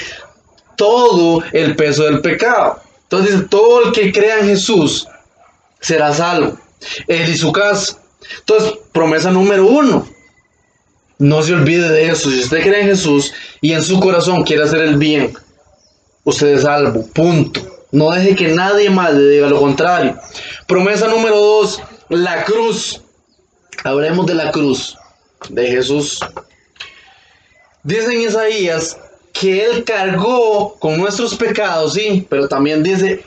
todo 0.81 1.43
el 1.51 1.75
peso 1.75 2.05
del 2.05 2.21
pecado. 2.21 2.81
Entonces 3.03 3.47
todo 3.51 3.85
el 3.85 3.91
que 3.91 4.11
crea 4.11 4.39
en 4.39 4.47
Jesús 4.47 5.07
será 5.79 6.11
salvo. 6.11 6.57
Él 7.07 7.29
y 7.29 7.37
su 7.37 7.51
casa. 7.51 7.99
Entonces, 8.39 8.79
promesa 8.91 9.29
número 9.29 9.67
uno. 9.67 10.09
No 11.19 11.43
se 11.43 11.53
olvide 11.53 11.87
de 11.87 12.07
eso. 12.07 12.31
Si 12.31 12.39
usted 12.39 12.63
cree 12.63 12.81
en 12.81 12.87
Jesús 12.87 13.31
y 13.61 13.73
en 13.73 13.83
su 13.83 13.99
corazón 13.99 14.41
quiere 14.41 14.63
hacer 14.63 14.81
el 14.81 14.97
bien, 14.97 15.31
usted 16.23 16.47
es 16.47 16.63
salvo. 16.63 17.05
Punto. 17.13 17.61
No 17.91 18.09
deje 18.09 18.35
que 18.35 18.47
nadie 18.47 18.89
más 18.89 19.13
le 19.13 19.29
diga 19.29 19.49
lo 19.49 19.59
contrario. 19.59 20.17
Promesa 20.65 21.07
número 21.07 21.35
dos, 21.35 21.79
la 22.09 22.43
cruz. 22.43 23.03
Hablemos 23.83 24.25
de 24.25 24.33
la 24.33 24.51
cruz 24.51 24.97
de 25.47 25.67
Jesús. 25.67 26.21
Dice 27.83 28.15
en 28.15 28.21
Isaías 28.21 28.97
que 29.41 29.65
Él 29.65 29.83
cargó 29.83 30.75
con 30.77 30.97
nuestros 30.97 31.33
pecados, 31.33 31.95
sí, 31.95 32.27
pero 32.29 32.47
también 32.47 32.83
dice, 32.83 33.23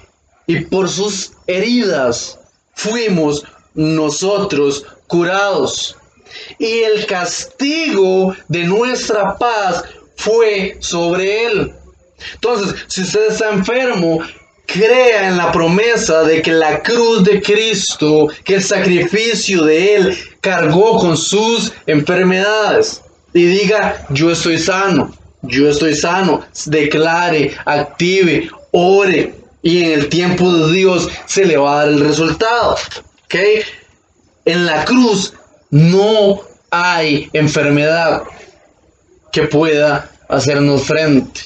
y 0.46 0.60
por 0.60 0.88
sus 0.88 1.32
heridas 1.48 2.38
fuimos 2.74 3.42
nosotros 3.74 4.86
curados. 5.08 5.96
Y 6.60 6.82
el 6.84 7.04
castigo 7.06 8.32
de 8.46 8.62
nuestra 8.62 9.36
paz 9.36 9.82
fue 10.16 10.76
sobre 10.78 11.46
Él. 11.46 11.74
Entonces, 12.34 12.84
si 12.86 13.02
usted 13.02 13.32
está 13.32 13.50
enfermo, 13.50 14.20
crea 14.66 15.30
en 15.30 15.36
la 15.36 15.50
promesa 15.50 16.22
de 16.22 16.40
que 16.42 16.52
la 16.52 16.80
cruz 16.80 17.24
de 17.24 17.42
Cristo, 17.42 18.28
que 18.44 18.54
el 18.54 18.62
sacrificio 18.62 19.64
de 19.64 19.96
Él 19.96 20.18
cargó 20.40 20.96
con 21.00 21.16
sus 21.16 21.72
enfermedades. 21.88 23.02
Y 23.32 23.46
diga, 23.46 24.06
yo 24.10 24.30
estoy 24.30 24.58
sano, 24.58 25.12
yo 25.46 25.70
estoy 25.70 25.94
sano. 25.94 26.44
Declare, 26.66 27.54
active, 27.64 28.50
ore. 28.72 29.34
Y 29.62 29.84
en 29.84 29.92
el 29.92 30.08
tiempo 30.08 30.52
de 30.52 30.72
Dios 30.72 31.08
se 31.26 31.44
le 31.44 31.56
va 31.56 31.72
a 31.72 31.84
dar 31.84 31.88
el 31.88 32.00
resultado. 32.00 32.76
¿Ok? 33.24 33.34
En 34.44 34.66
la 34.66 34.84
cruz 34.84 35.32
no 35.70 36.42
hay 36.70 37.30
enfermedad 37.32 38.22
que 39.32 39.42
pueda 39.42 40.10
hacernos 40.28 40.84
frente. 40.84 41.40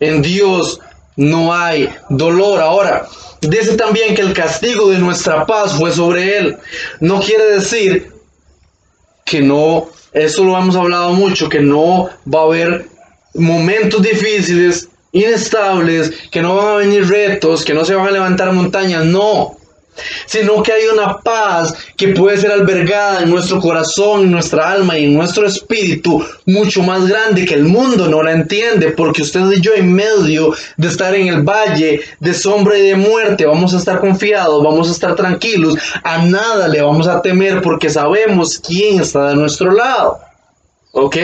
En 0.00 0.22
Dios 0.22 0.80
no 1.16 1.52
hay 1.52 1.88
dolor. 2.08 2.60
Ahora, 2.60 3.06
dice 3.40 3.76
también 3.76 4.14
que 4.14 4.22
el 4.22 4.32
castigo 4.32 4.90
de 4.90 4.98
nuestra 4.98 5.46
paz 5.46 5.74
fue 5.74 5.92
sobre 5.92 6.38
él. 6.38 6.58
No 7.00 7.20
quiere 7.20 7.52
decir 7.52 8.12
que 9.24 9.40
no, 9.40 9.88
eso 10.12 10.44
lo 10.44 10.58
hemos 10.58 10.76
hablado 10.76 11.12
mucho, 11.12 11.48
que 11.48 11.60
no 11.60 12.08
va 12.32 12.40
a 12.40 12.44
haber 12.44 12.88
momentos 13.34 14.02
difíciles, 14.02 14.88
inestables, 15.12 16.12
que 16.30 16.42
no 16.42 16.56
van 16.56 16.66
a 16.66 16.76
venir 16.76 17.08
retos, 17.08 17.64
que 17.64 17.74
no 17.74 17.84
se 17.84 17.94
van 17.94 18.08
a 18.08 18.12
levantar 18.12 18.52
montañas. 18.52 19.04
No, 19.04 19.56
sino 20.26 20.62
que 20.62 20.72
hay 20.72 20.84
una 20.92 21.18
paz 21.18 21.74
que 21.96 22.08
puede 22.08 22.38
ser 22.38 22.52
albergada 22.52 23.22
en 23.22 23.30
nuestro 23.30 23.60
corazón, 23.60 24.22
en 24.22 24.30
nuestra 24.30 24.70
alma 24.70 24.98
y 24.98 25.04
en 25.04 25.14
nuestro 25.14 25.46
espíritu, 25.46 26.24
mucho 26.46 26.82
más 26.82 27.06
grande 27.06 27.44
que 27.44 27.54
el 27.54 27.64
mundo 27.64 28.08
no 28.08 28.22
la 28.22 28.32
entiende, 28.32 28.92
porque 28.92 29.22
usted 29.22 29.40
y 29.50 29.60
yo 29.60 29.74
en 29.74 29.92
medio 29.92 30.54
de 30.76 30.88
estar 30.88 31.14
en 31.14 31.28
el 31.28 31.42
valle 31.42 32.00
de 32.20 32.34
sombra 32.34 32.78
y 32.78 32.88
de 32.88 32.96
muerte, 32.96 33.46
vamos 33.46 33.74
a 33.74 33.78
estar 33.78 34.00
confiados, 34.00 34.62
vamos 34.62 34.88
a 34.88 34.92
estar 34.92 35.14
tranquilos, 35.14 35.74
a 36.02 36.24
nada 36.24 36.68
le 36.68 36.82
vamos 36.82 37.08
a 37.08 37.20
temer 37.20 37.62
porque 37.62 37.90
sabemos 37.90 38.58
quién 38.58 39.00
está 39.00 39.28
de 39.28 39.36
nuestro 39.36 39.72
lado. 39.72 40.18
¿Ok? 40.92 41.16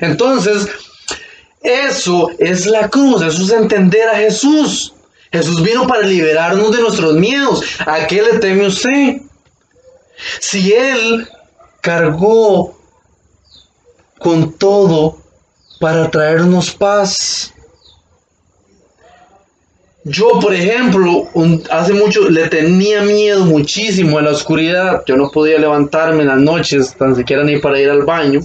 Entonces, 0.00 0.68
eso 1.62 2.30
es 2.38 2.66
la 2.66 2.88
cruz, 2.88 3.22
eso 3.22 3.42
es 3.42 3.50
entender 3.52 4.08
a 4.08 4.16
Jesús. 4.16 4.94
Jesús 5.30 5.62
vino 5.62 5.86
para 5.86 6.02
liberarnos 6.02 6.72
de 6.72 6.82
nuestros 6.82 7.14
miedos. 7.14 7.62
¿A 7.86 8.06
qué 8.06 8.22
le 8.22 8.38
teme 8.38 8.66
usted? 8.66 9.22
Si 10.40 10.72
Él 10.72 11.26
cargó 11.80 12.76
con 14.18 14.52
todo 14.52 15.18
para 15.80 16.10
traernos 16.10 16.70
paz. 16.70 17.52
Yo, 20.04 20.38
por 20.40 20.54
ejemplo, 20.54 21.28
hace 21.70 21.92
mucho 21.92 22.28
le 22.28 22.48
tenía 22.48 23.02
miedo 23.02 23.44
muchísimo 23.44 24.18
a 24.18 24.22
la 24.22 24.30
oscuridad. 24.30 25.02
Yo 25.06 25.16
no 25.16 25.30
podía 25.30 25.58
levantarme 25.58 26.22
en 26.22 26.28
las 26.28 26.38
noches, 26.38 26.94
tan 26.96 27.16
siquiera 27.16 27.42
ni 27.44 27.58
para 27.58 27.80
ir 27.80 27.90
al 27.90 28.02
baño. 28.02 28.40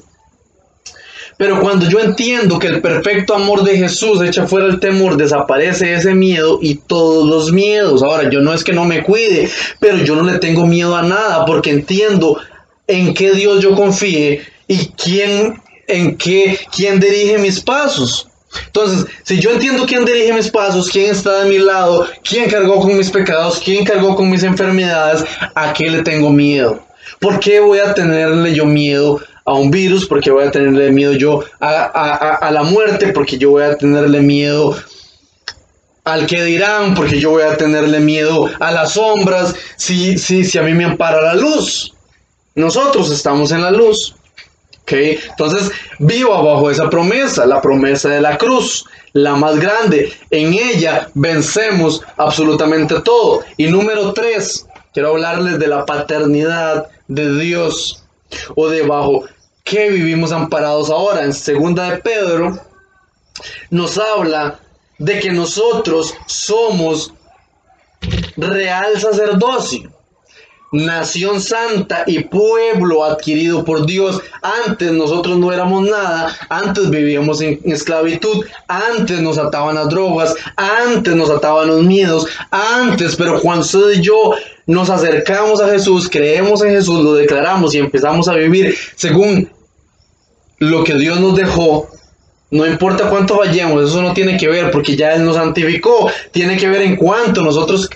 Pero 1.38 1.62
cuando 1.62 1.88
yo 1.88 2.00
entiendo 2.00 2.58
que 2.58 2.68
el 2.68 2.82
perfecto 2.82 3.36
amor 3.36 3.64
de 3.64 3.78
Jesús 3.78 4.22
echa 4.24 4.48
fuera 4.48 4.66
el 4.68 4.80
temor, 4.80 5.18
desaparece 5.18 5.94
ese 5.94 6.16
miedo 6.16 6.58
y 6.62 6.76
todos 6.76 7.28
los 7.30 7.52
miedos. 7.52 8.02
Ahora, 8.02 8.30
yo 8.30 8.42
no 8.42 8.54
es 8.54 8.64
que 8.64 8.74
no 8.74 8.86
me 8.86 9.04
cuide, 9.04 9.50
pero 9.80 9.98
yo 9.98 10.16
no 10.16 10.24
le 10.24 10.40
tengo 10.40 10.66
miedo 10.66 10.96
a 10.96 11.04
nada 11.04 11.46
porque 11.46 11.70
entiendo 11.70 12.40
en 12.88 13.14
qué 13.14 13.34
Dios 13.34 13.62
yo 13.62 13.76
confíe 13.76 14.42
y 14.68 14.88
quién, 14.98 15.62
en 15.88 16.18
qué, 16.18 16.60
quién 16.76 17.00
dirige 17.00 17.38
mis 17.38 17.60
pasos. 17.60 18.28
Entonces, 18.66 19.06
si 19.24 19.40
yo 19.40 19.52
entiendo 19.52 19.86
quién 19.86 20.06
dirige 20.06 20.34
mis 20.34 20.50
pasos, 20.50 20.90
quién 20.90 21.12
está 21.12 21.44
de 21.44 21.50
mi 21.50 21.60
lado, 21.60 22.08
quién 22.24 22.50
cargó 22.50 22.80
con 22.80 22.98
mis 22.98 23.12
pecados, 23.12 23.62
quién 23.64 23.86
cargó 23.86 24.16
con 24.16 24.30
mis 24.30 24.42
enfermedades, 24.44 25.24
¿a 25.54 25.74
qué 25.74 25.90
le 25.90 26.02
tengo 26.02 26.32
miedo? 26.32 26.84
¿Por 27.20 27.40
qué 27.40 27.60
voy 27.60 27.80
a 27.80 27.94
tenerle 27.94 28.54
yo 28.54 28.66
miedo 28.66 29.20
a 29.48 29.54
un 29.54 29.72
virus, 29.72 30.06
porque 30.06 30.30
voy 30.30 30.44
a 30.44 30.52
tenerle 30.52 30.92
miedo 30.92 31.14
yo 31.14 31.42
a, 31.62 32.50
la 32.52 32.64
muerte, 32.64 33.14
porque 33.14 33.38
yo 33.38 33.52
voy 33.52 33.64
a 33.64 33.78
tenerle 33.78 34.20
miedo 34.20 34.76
al 36.04 36.28
que 36.28 36.44
dirán, 36.44 36.94
porque 36.94 37.18
yo 37.18 37.32
voy 37.32 37.44
a 37.44 37.56
tenerle 37.56 38.02
miedo 38.02 38.50
a 38.60 38.72
las 38.72 38.92
sombras, 38.94 39.56
si, 39.78 40.18
si, 40.18 40.44
si 40.44 40.58
a 40.58 40.64
mí 40.64 40.74
me 40.74 40.84
ampara 40.84 41.22
la 41.22 41.34
luz. 41.34 41.94
Nosotros 42.56 43.10
estamos 43.10 43.54
en 43.54 43.62
la 43.62 43.72
luz. 43.72 44.16
¿okay? 44.82 45.18
Entonces, 45.30 45.72
vivo 46.00 46.44
bajo 46.44 46.70
esa 46.70 46.90
promesa, 46.90 47.46
la 47.46 47.62
promesa 47.62 48.10
de 48.10 48.20
la 48.20 48.38
cruz, 48.38 48.84
la 49.14 49.38
más 49.38 49.58
grande. 49.62 50.12
En 50.30 50.54
ella 50.54 51.10
vencemos 51.14 52.02
absolutamente 52.18 53.00
todo. 53.00 53.44
Y 53.56 53.68
número 53.68 54.12
tres, 54.12 54.68
quiero 54.94 55.12
hablarles 55.12 55.58
de 55.58 55.68
la 55.68 55.86
paternidad 55.86 56.90
de 57.08 57.40
Dios 57.40 58.04
o 58.56 58.68
debajo 58.68 59.24
que 59.70 59.90
vivimos 59.90 60.32
amparados 60.32 60.90
ahora. 60.90 61.24
En 61.24 61.34
segunda 61.34 61.92
de 61.92 61.98
Pedro 61.98 62.60
nos 63.70 63.98
habla 63.98 64.60
de 64.98 65.20
que 65.20 65.32
nosotros 65.32 66.14
somos 66.26 67.14
real 68.38 69.00
sacerdocio, 69.00 69.92
nación 70.72 71.42
santa 71.42 72.04
y 72.08 72.24
pueblo 72.24 73.04
adquirido 73.04 73.66
por 73.66 73.86
Dios. 73.86 74.22
Antes 74.42 74.92
nosotros 74.92 75.38
no 75.38 75.52
éramos 75.52 75.84
nada, 75.84 76.36
antes 76.50 76.90
vivíamos 76.90 77.42
en 77.42 77.60
esclavitud, 77.66 78.46
antes 78.68 79.20
nos 79.20 79.38
ataban 79.38 79.76
las 79.76 79.90
drogas, 79.90 80.36
antes 80.56 81.16
nos 81.16 81.30
ataban 81.30 81.68
los 81.68 81.84
miedos, 81.84 82.28
antes, 82.52 83.16
pero 83.16 83.42
cuando 83.42 83.92
y 83.92 84.02
yo 84.02 84.32
nos 84.66 84.90
acercamos 84.90 85.62
a 85.62 85.70
Jesús, 85.70 86.10
creemos 86.10 86.62
en 86.64 86.72
Jesús, 86.72 87.04
lo 87.04 87.14
declaramos 87.14 87.76
y 87.76 87.80
empezamos 87.80 88.28
a 88.28 88.34
vivir 88.34 88.76
según 88.96 89.57
lo 90.60 90.84
que 90.84 90.96
Dios 90.96 91.20
nos 91.20 91.36
dejó, 91.36 91.88
no 92.50 92.66
importa 92.66 93.10
cuánto 93.10 93.38
vayamos, 93.38 93.90
eso 93.90 94.02
no 94.02 94.14
tiene 94.14 94.38
que 94.38 94.48
ver 94.48 94.72
porque 94.72 94.96
ya 94.96 95.14
Él 95.14 95.26
nos 95.26 95.36
santificó, 95.36 96.10
tiene 96.32 96.58
que 96.58 96.70
ver 96.70 96.82
en 96.82 96.96
cuánto 96.96 97.42
nosotros 97.42 97.90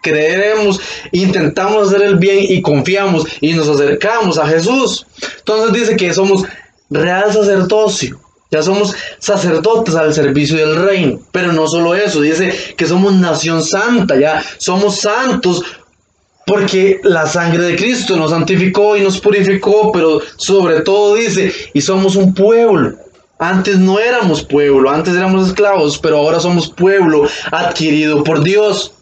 creeremos, 0.00 0.80
intentamos 1.12 1.88
hacer 1.88 2.02
el 2.02 2.16
bien 2.16 2.38
y 2.40 2.62
confiamos 2.62 3.26
y 3.40 3.52
nos 3.52 3.68
acercamos 3.68 4.38
a 4.38 4.46
Jesús. 4.46 5.06
Entonces 5.38 5.72
dice 5.72 5.96
que 5.96 6.14
somos 6.14 6.44
real 6.88 7.32
sacerdocio, 7.32 8.18
ya 8.50 8.62
somos 8.62 8.94
sacerdotes 9.18 9.94
al 9.94 10.14
servicio 10.14 10.56
del 10.56 10.76
reino, 10.76 11.20
pero 11.32 11.52
no 11.52 11.68
solo 11.68 11.94
eso, 11.94 12.22
dice 12.22 12.52
que 12.76 12.86
somos 12.86 13.12
nación 13.12 13.62
santa, 13.62 14.18
ya 14.18 14.42
somos 14.56 14.96
santos 15.00 15.62
porque 16.48 16.98
la 17.04 17.26
sangre 17.26 17.62
de 17.62 17.76
Cristo 17.76 18.16
nos 18.16 18.30
santificó 18.30 18.96
y 18.96 19.02
nos 19.02 19.20
purificó, 19.20 19.92
pero 19.92 20.20
sobre 20.36 20.80
todo 20.80 21.14
dice, 21.14 21.52
y 21.74 21.82
somos 21.82 22.16
un 22.16 22.32
pueblo. 22.32 22.96
Antes 23.38 23.78
no 23.78 24.00
éramos 24.00 24.42
pueblo, 24.42 24.90
antes 24.90 25.14
éramos 25.14 25.48
esclavos, 25.48 25.98
pero 25.98 26.16
ahora 26.16 26.40
somos 26.40 26.70
pueblo 26.70 27.28
adquirido 27.52 28.24
por 28.24 28.42
Dios. 28.42 28.94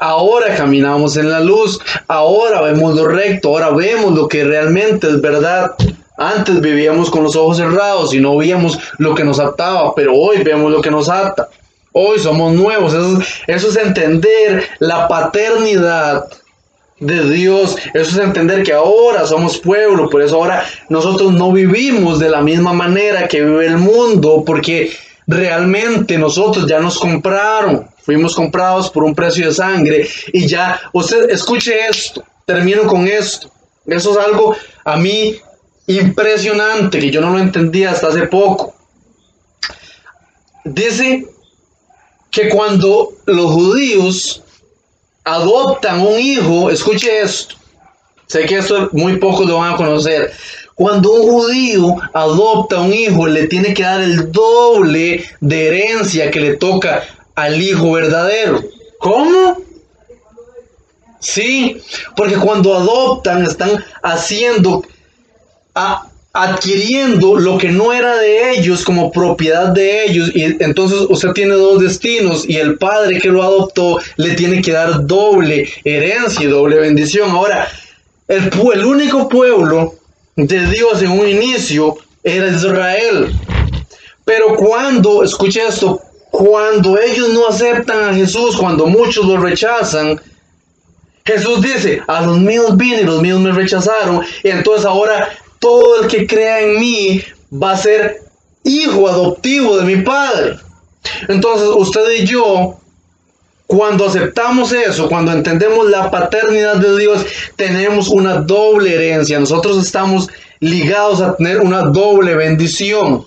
Ahora 0.00 0.56
caminamos 0.56 1.16
en 1.18 1.30
la 1.30 1.40
luz, 1.40 1.78
ahora 2.08 2.62
vemos 2.62 2.96
lo 2.96 3.06
recto, 3.06 3.50
ahora 3.50 3.70
vemos 3.70 4.12
lo 4.14 4.26
que 4.26 4.42
realmente 4.42 5.06
es 5.06 5.20
verdad. 5.20 5.74
Antes 6.16 6.60
vivíamos 6.60 7.10
con 7.10 7.22
los 7.22 7.36
ojos 7.36 7.58
cerrados 7.58 8.14
y 8.14 8.20
no 8.20 8.36
veíamos 8.38 8.78
lo 8.98 9.14
que 9.14 9.22
nos 9.22 9.38
ataba, 9.38 9.94
pero 9.94 10.14
hoy 10.14 10.42
vemos 10.42 10.72
lo 10.72 10.80
que 10.80 10.90
nos 10.90 11.10
ata. 11.10 11.48
Hoy 11.92 12.18
somos 12.18 12.54
nuevos. 12.54 12.94
Eso, 12.94 13.20
eso 13.46 13.68
es 13.68 13.76
entender 13.76 14.64
la 14.78 15.06
paternidad 15.06 16.26
de 17.00 17.30
Dios. 17.30 17.76
Eso 17.94 18.10
es 18.10 18.18
entender 18.18 18.62
que 18.62 18.72
ahora 18.72 19.26
somos 19.26 19.58
pueblo, 19.58 20.08
por 20.08 20.22
eso 20.22 20.36
ahora 20.36 20.64
nosotros 20.88 21.32
no 21.32 21.50
vivimos 21.50 22.20
de 22.20 22.28
la 22.28 22.42
misma 22.42 22.72
manera 22.72 23.26
que 23.26 23.42
vive 23.42 23.66
el 23.66 23.78
mundo, 23.78 24.44
porque 24.46 24.92
realmente 25.26 26.18
nosotros 26.18 26.66
ya 26.68 26.78
nos 26.78 26.98
compraron, 26.98 27.88
fuimos 28.02 28.34
comprados 28.34 28.90
por 28.90 29.04
un 29.04 29.14
precio 29.14 29.46
de 29.46 29.54
sangre 29.54 30.08
y 30.32 30.46
ya, 30.46 30.80
usted 30.92 31.30
escuche 31.30 31.86
esto, 31.88 32.22
termino 32.44 32.84
con 32.86 33.08
esto. 33.08 33.50
Eso 33.86 34.12
es 34.12 34.26
algo 34.26 34.54
a 34.84 34.96
mí 34.96 35.36
impresionante 35.86 37.00
que 37.00 37.10
yo 37.10 37.20
no 37.20 37.30
lo 37.30 37.38
entendía 37.38 37.90
hasta 37.90 38.08
hace 38.08 38.26
poco. 38.26 38.74
Dice 40.64 41.26
que 42.30 42.48
cuando 42.48 43.12
los 43.26 43.50
judíos 43.52 44.42
adoptan 45.24 46.00
un 46.00 46.18
hijo, 46.18 46.70
escuche 46.70 47.20
esto, 47.20 47.56
sé 48.26 48.46
que 48.46 48.58
esto 48.58 48.88
muy 48.92 49.16
pocos 49.16 49.46
lo 49.46 49.58
van 49.58 49.74
a 49.74 49.76
conocer, 49.76 50.32
cuando 50.80 51.12
un 51.12 51.30
judío 51.30 51.96
adopta 52.14 52.80
un 52.80 52.94
hijo, 52.94 53.26
le 53.26 53.48
tiene 53.48 53.74
que 53.74 53.82
dar 53.82 54.00
el 54.00 54.32
doble 54.32 55.24
de 55.40 55.66
herencia 55.66 56.30
que 56.30 56.40
le 56.40 56.56
toca 56.56 57.04
al 57.34 57.60
hijo 57.60 57.92
verdadero. 57.92 58.64
¿Cómo? 58.98 59.58
Sí, 61.18 61.82
porque 62.16 62.36
cuando 62.36 62.74
adoptan 62.74 63.44
están 63.44 63.84
haciendo, 64.02 64.82
adquiriendo 66.32 67.36
lo 67.36 67.58
que 67.58 67.70
no 67.70 67.92
era 67.92 68.16
de 68.16 68.52
ellos 68.52 68.84
como 68.84 69.10
propiedad 69.10 69.68
de 69.68 70.04
ellos 70.04 70.30
y 70.32 70.44
entonces 70.62 71.00
usted 71.08 71.30
tiene 71.32 71.54
dos 71.54 71.82
destinos 71.82 72.48
y 72.48 72.56
el 72.56 72.78
padre 72.78 73.18
que 73.18 73.28
lo 73.28 73.42
adoptó 73.42 73.98
le 74.16 74.34
tiene 74.34 74.62
que 74.62 74.72
dar 74.72 75.06
doble 75.06 75.68
herencia 75.84 76.44
y 76.44 76.46
doble 76.50 76.78
bendición. 76.78 77.30
Ahora, 77.30 77.68
el, 78.28 78.50
el 78.74 78.84
único 78.84 79.28
pueblo 79.28 79.94
de 80.36 80.66
Dios 80.66 81.02
en 81.02 81.10
un 81.10 81.28
inicio 81.28 81.96
era 82.22 82.48
Israel. 82.48 83.34
Pero 84.24 84.54
cuando, 84.54 85.24
escuche 85.24 85.66
esto, 85.66 86.00
cuando 86.30 86.96
ellos 87.00 87.30
no 87.30 87.48
aceptan 87.48 88.04
a 88.04 88.14
Jesús, 88.14 88.56
cuando 88.56 88.86
muchos 88.86 89.26
lo 89.26 89.38
rechazan, 89.38 90.20
Jesús 91.24 91.60
dice, 91.60 92.00
a 92.06 92.22
los 92.22 92.38
míos 92.38 92.76
vine 92.76 93.02
y 93.02 93.04
los 93.04 93.20
míos 93.20 93.40
me 93.40 93.50
rechazaron. 93.50 94.22
Y 94.44 94.48
entonces 94.48 94.86
ahora 94.86 95.28
todo 95.60 96.02
el 96.02 96.08
que 96.08 96.26
crea 96.26 96.60
en 96.60 96.80
mí 96.80 97.22
va 97.52 97.72
a 97.72 97.76
ser 97.76 98.22
hijo 98.64 99.08
adoptivo 99.08 99.76
de 99.76 99.84
mi 99.84 100.02
Padre. 100.02 100.56
Entonces 101.28 101.68
usted 101.76 102.10
y 102.18 102.24
yo, 102.26 102.78
cuando 103.66 104.06
aceptamos 104.06 104.72
eso, 104.72 105.08
cuando 105.08 105.30
entendemos 105.32 105.88
la 105.88 106.10
paternidad 106.10 106.76
de 106.76 106.98
Dios, 106.98 107.24
tenemos 107.54 108.08
una 108.08 108.36
doble 108.40 108.94
herencia. 108.94 109.38
Nosotros 109.38 109.78
estamos 109.78 110.28
ligados 110.58 111.20
a 111.20 111.36
tener 111.36 111.60
una 111.60 111.82
doble 111.82 112.34
bendición. 112.34 113.24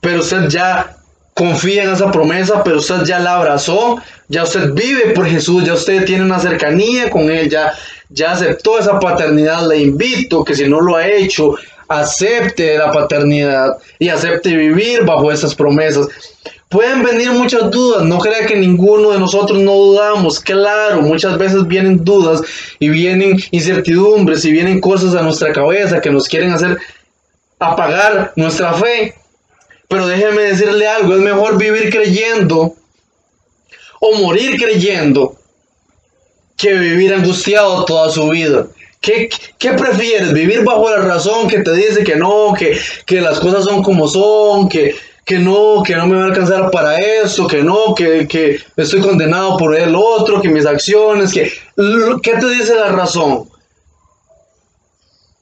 Pero 0.00 0.20
usted 0.20 0.48
ya 0.48 0.96
confía 1.34 1.84
en 1.84 1.90
esa 1.90 2.10
promesa, 2.10 2.64
pero 2.64 2.78
usted 2.78 3.04
ya 3.04 3.20
la 3.20 3.36
abrazó, 3.36 4.02
ya 4.28 4.42
usted 4.42 4.72
vive 4.72 5.10
por 5.14 5.26
Jesús, 5.26 5.64
ya 5.64 5.74
usted 5.74 6.04
tiene 6.04 6.24
una 6.24 6.40
cercanía 6.40 7.10
con 7.10 7.30
Él, 7.30 7.48
ya 8.10 8.32
aceptó 8.32 8.78
esa 8.78 8.98
paternidad. 8.98 9.66
Le 9.68 9.78
invito 9.78 10.44
que 10.44 10.54
si 10.54 10.68
no 10.68 10.80
lo 10.80 10.96
ha 10.96 11.06
hecho, 11.06 11.56
acepte 11.88 12.76
la 12.76 12.92
paternidad 12.92 13.78
y 13.98 14.08
acepte 14.08 14.54
vivir 14.54 15.04
bajo 15.04 15.32
esas 15.32 15.54
promesas. 15.54 16.08
Pueden 16.68 17.02
venir 17.02 17.32
muchas 17.32 17.70
dudas, 17.70 18.04
no 18.04 18.18
crea 18.18 18.46
que 18.46 18.54
ninguno 18.54 19.12
de 19.12 19.18
nosotros 19.18 19.58
no 19.58 19.72
dudamos, 19.72 20.38
claro, 20.38 21.00
muchas 21.00 21.38
veces 21.38 21.66
vienen 21.66 22.04
dudas 22.04 22.42
y 22.78 22.90
vienen 22.90 23.42
incertidumbres 23.52 24.44
y 24.44 24.52
vienen 24.52 24.78
cosas 24.78 25.14
a 25.14 25.22
nuestra 25.22 25.50
cabeza 25.54 26.02
que 26.02 26.10
nos 26.10 26.28
quieren 26.28 26.52
hacer 26.52 26.78
apagar 27.58 28.34
nuestra 28.36 28.74
fe. 28.74 29.14
Pero 29.88 30.06
déjeme 30.06 30.42
decirle 30.42 30.86
algo, 30.86 31.14
es 31.14 31.20
mejor 31.20 31.56
vivir 31.56 31.88
creyendo 31.90 32.74
o 34.00 34.14
morir 34.18 34.58
creyendo 34.58 35.37
que 36.58 36.74
vivir 36.74 37.14
angustiado 37.14 37.84
toda 37.84 38.10
su 38.10 38.28
vida. 38.28 38.66
¿Qué, 39.00 39.30
¿Qué, 39.58 39.72
prefieres? 39.74 40.32
¿Vivir 40.32 40.64
bajo 40.64 40.90
la 40.90 40.98
razón 40.98 41.48
que 41.48 41.60
te 41.60 41.72
dice 41.72 42.02
que 42.02 42.16
no, 42.16 42.52
que, 42.58 42.78
que 43.06 43.20
las 43.20 43.38
cosas 43.38 43.64
son 43.64 43.82
como 43.82 44.08
son, 44.08 44.68
que, 44.68 44.96
que 45.24 45.38
no, 45.38 45.82
que 45.84 45.94
no 45.94 46.08
me 46.08 46.16
va 46.16 46.24
a 46.24 46.26
alcanzar 46.26 46.70
para 46.72 46.98
esto, 46.98 47.46
que 47.46 47.62
no, 47.62 47.94
que, 47.94 48.26
que 48.26 48.60
estoy 48.76 49.00
condenado 49.00 49.56
por 49.56 49.76
el 49.76 49.94
otro, 49.94 50.42
que 50.42 50.48
mis 50.48 50.66
acciones, 50.66 51.32
que... 51.32 51.52
¿Qué 52.22 52.32
te 52.32 52.48
dice 52.50 52.74
la 52.74 52.88
razón? 52.88 53.48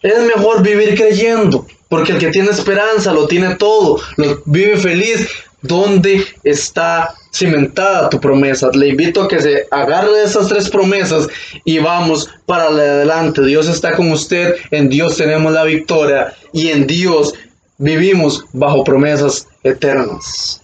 Es 0.03 0.21
mejor 0.23 0.63
vivir 0.63 0.95
creyendo, 0.95 1.67
porque 1.89 2.13
el 2.13 2.19
que 2.19 2.29
tiene 2.29 2.51
esperanza 2.51 3.13
lo 3.13 3.27
tiene 3.27 3.55
todo, 3.55 4.01
lo 4.17 4.43
vive 4.45 4.77
feliz. 4.77 5.29
¿Dónde 5.63 6.25
está 6.45 7.15
cimentada 7.33 8.09
tu 8.11 8.21
promesa? 8.21 8.71
Le 8.73 8.89
invito 8.89 9.23
a 9.23 9.29
que 9.29 9.41
se 9.41 9.67
agarre 9.71 10.23
esas 10.23 10.49
tres 10.49 10.69
promesas 10.69 11.29
y 11.65 11.79
vamos 11.79 12.29
para 12.45 12.65
adelante. 12.65 13.45
Dios 13.45 13.69
está 13.69 13.97
con 13.97 14.11
usted, 14.13 14.57
en 14.71 14.89
Dios 14.89 15.17
tenemos 15.17 15.53
la 15.53 15.65
victoria 15.65 16.35
y 16.53 16.69
en 16.69 16.87
Dios 16.87 17.35
vivimos 17.79 18.45
bajo 18.53 18.85
promesas 18.85 19.49
eternas. 19.63 20.63